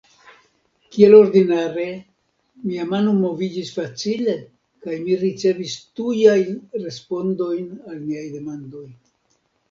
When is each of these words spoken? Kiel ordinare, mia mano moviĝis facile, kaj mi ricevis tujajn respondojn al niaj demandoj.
Kiel 0.95 1.15
ordinare, 1.15 1.83
mia 2.69 2.85
mano 2.93 3.11
moviĝis 3.17 3.69
facile, 3.75 4.33
kaj 4.85 4.95
mi 5.03 5.17
ricevis 5.25 5.75
tujajn 5.99 6.57
respondojn 6.87 7.69
al 7.91 8.01
niaj 8.07 8.25
demandoj. 8.37 8.83